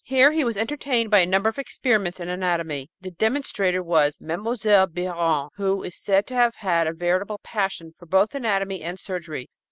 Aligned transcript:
Here 0.03 0.31
he 0.31 0.43
was 0.43 0.57
entertained 0.57 1.11
by 1.11 1.19
a 1.19 1.27
number 1.27 1.47
of 1.47 1.59
experiments 1.59 2.19
in 2.19 2.27
anatomy. 2.27 2.89
The 3.01 3.11
demonstrator 3.11 3.83
was 3.83 4.17
Mlle. 4.19 4.55
Biheron, 4.87 5.49
who 5.57 5.83
is 5.83 5.95
said 6.01 6.25
to 6.25 6.33
have 6.33 6.55
had 6.55 6.87
a 6.87 6.91
veritable 6.93 7.39
passion 7.43 7.93
for 7.99 8.07
both 8.07 8.33
anatomy 8.33 8.81
and 8.81 8.99
surgery. 8.99 9.47